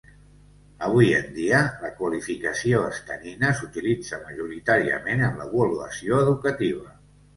[0.85, 6.97] Avui en dia, la qualificació estanina s'utilitza majoritàriament en l'avaluació educativa.